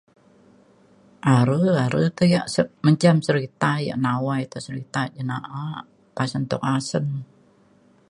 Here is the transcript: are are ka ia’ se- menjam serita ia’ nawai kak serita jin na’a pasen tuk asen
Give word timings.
are 1.35 1.51
are 1.83 1.97
ka 2.17 2.23
ia’ 2.33 2.41
se- 2.53 2.71
menjam 2.85 3.17
serita 3.27 3.71
ia’ 3.85 3.95
nawai 4.05 4.43
kak 4.51 4.63
serita 4.65 5.01
jin 5.13 5.27
na’a 5.31 5.63
pasen 6.15 6.43
tuk 6.49 6.61
asen 6.75 7.05